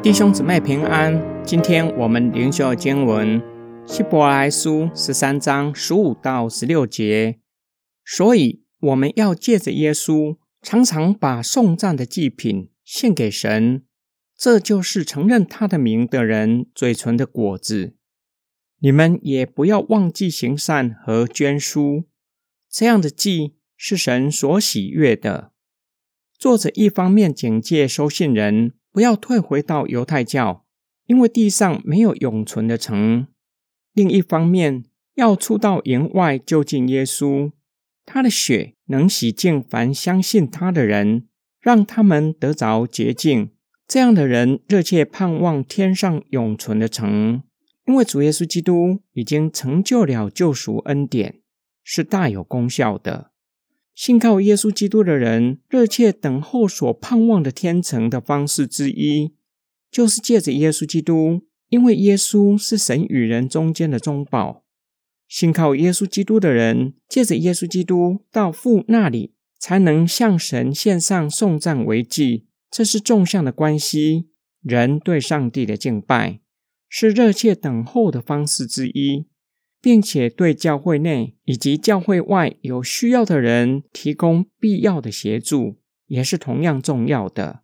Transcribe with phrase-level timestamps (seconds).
[0.00, 3.42] 弟兄姊妹平安，今天我们灵修经文
[3.84, 7.40] 希伯来书十三章十五到十六节。
[8.04, 13.84] 所以我们要借着耶稣，常常把送葬的祭品献给神，
[14.36, 17.96] 这就是承认他的名的人嘴唇的果子。
[18.78, 22.04] 你们也不要忘记行善和捐书，
[22.70, 25.52] 这样的祭是神所喜悦的。
[26.38, 28.74] 作者一方面警戒收信人。
[28.90, 30.64] 不要退回到犹太教，
[31.06, 33.28] 因为地上没有永存的城。
[33.92, 37.52] 另一方面，要出到营外就近耶稣，
[38.04, 41.28] 他的血能洗净凡相信他的人，
[41.60, 43.50] 让他们得着洁净。
[43.86, 47.42] 这样的人热切盼望天上永存的城，
[47.86, 51.42] 因为主耶稣基督已经成就了救赎恩典，
[51.84, 53.30] 是大有功效的。
[53.98, 59.34] 信靠耶稣基督的人，热切等候所盼望的天成的方式之一，
[59.90, 64.62] 就是借着耶稣基督，因为耶稣是神与人中间的中保。
[65.26, 72.46] 信靠耶稣基督的人，借着耶稣基督到父那里，才能向神献上颂赞为祭。
[72.70, 74.28] 这是纵向的关系，
[74.62, 76.38] 人对上帝的敬拜，
[76.88, 79.26] 是热切等候的方式之一。
[79.80, 87.62] 并且对教会内以及教会外有需要的人提供必要的协助，也是同样重要的。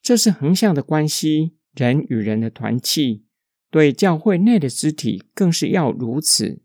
[0.00, 3.24] 这是横向的关系，人与人的团契；
[3.70, 6.62] 对教会内的肢体更是要如此，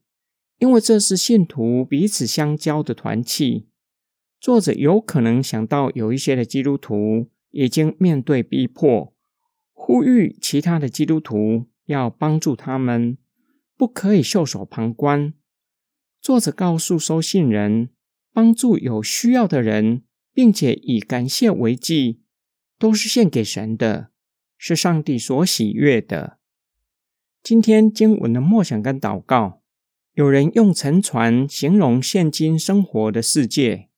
[0.60, 3.68] 因为这是信徒彼此相交的团契。
[4.40, 9.14] 作者有可能想到有一些的基督徒已经面对逼迫，
[9.74, 13.18] 呼吁其他的基督徒要帮助他们。
[13.82, 15.34] 不可以袖手旁观。
[16.22, 17.90] 作者告诉收信人，
[18.32, 20.04] 帮助有需要的人，
[20.36, 22.22] 并且以感谢为祭，
[22.78, 24.12] 都是献给神的，
[24.56, 26.38] 是上帝所喜悦的。
[27.42, 29.64] 今天经文的默想跟祷告，
[30.14, 33.89] 有人用沉船形容现今生活的世界，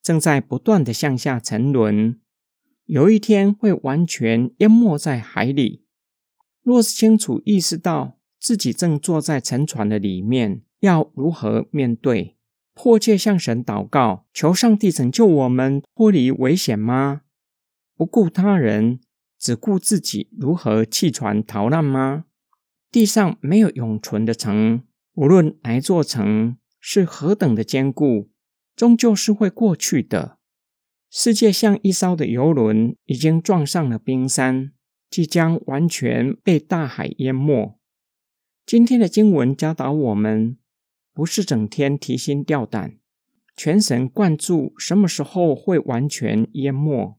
[0.00, 2.20] 正在不断的向下沉沦，
[2.84, 5.84] 有一天会完全淹没在海里。
[6.62, 8.12] 若是清楚意识到。
[8.46, 12.36] 自己正坐在沉船的里面，要如何面对？
[12.74, 17.22] 迫切向神祷告，求上帝拯救我们脱离危险吗？
[17.96, 19.00] 不顾他人，
[19.36, 22.26] 只顾自己，如何弃船逃难吗？
[22.92, 28.30] 地上没有永存的城，无论哪座城是何等的坚固，
[28.76, 30.38] 终究是会过去的。
[31.10, 34.70] 世界像一艘的游轮，已经撞上了冰山，
[35.10, 37.76] 即将完全被大海淹没。
[38.66, 40.58] 今天的经文教导我们，
[41.14, 42.98] 不是整天提心吊胆、
[43.56, 47.16] 全神贯注什么时候会完全淹没，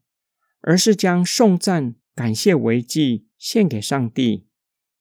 [0.59, 4.47] 而是将颂赞、感谢为祭献给上帝，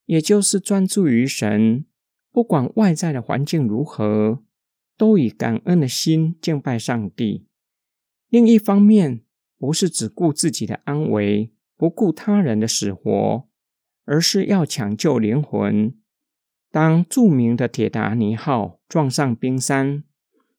[0.05, 1.85] 也就是专注于神，
[2.31, 4.45] 不管外在的环境如何，
[4.97, 7.49] 都以感恩的心敬拜上帝。
[8.29, 9.23] 另一方面，
[9.59, 13.49] 不是只顾自己的安危，不顾他人的死活，
[14.05, 15.99] 而是要抢救灵魂。
[16.77, 20.05] 当著名的铁达尼号撞上冰山，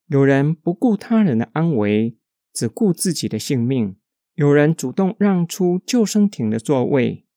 [0.07, 2.17] 有人不顾他人的安危，
[2.51, 3.97] 只顾自己的性命；
[4.33, 7.27] 有人主动让出救生艇的座位，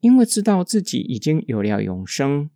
[0.00, 2.48] 因为知道自己已经有了永生。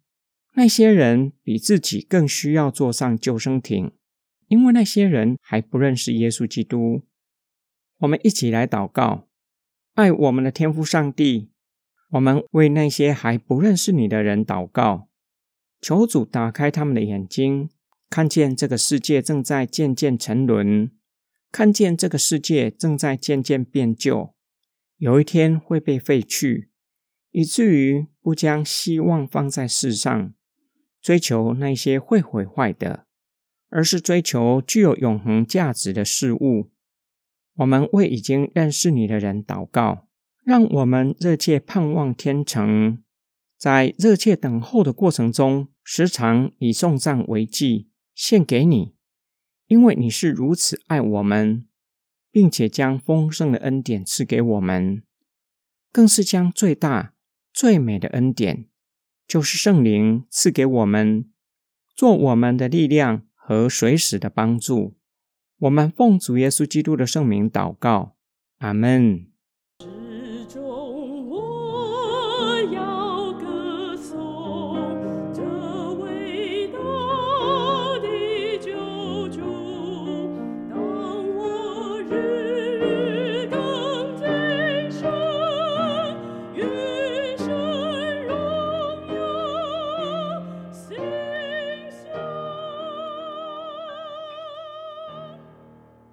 [0.54, 3.92] 那些人比自己更需要坐上救生艇，
[4.48, 7.02] 因为那些人还不认识耶稣基督。
[7.98, 9.28] 我们一起来祷告：
[9.92, 11.50] 爱我们的天父上帝，
[12.12, 15.10] 我们为那些还不认识你的人祷告。
[15.84, 17.68] 求主打开他们的眼睛，
[18.08, 20.90] 看见这个世界正在渐渐沉沦，
[21.52, 24.32] 看见这个世界正在渐渐变旧，
[24.96, 26.70] 有一天会被废去，
[27.32, 30.32] 以至于不将希望放在世上，
[31.02, 33.04] 追求那些会毁坏的，
[33.68, 36.70] 而是追求具有永恒价值的事物。
[37.56, 40.08] 我们为已经认识你的人祷告，
[40.42, 43.03] 让我们热切盼望天成。
[43.64, 48.94] 在热切等候的过程中，时常以送葬为祭献给你，
[49.68, 51.66] 因为你是如此爱我们，
[52.30, 55.02] 并且将丰盛的恩典赐给我们，
[55.90, 57.14] 更是将最大
[57.54, 58.66] 最美的恩典，
[59.26, 61.30] 就是圣灵赐给我们，
[61.96, 64.98] 做我们的力量和随时的帮助。
[65.60, 68.14] 我们奉主耶稣基督的圣名祷告，
[68.58, 69.33] 阿门。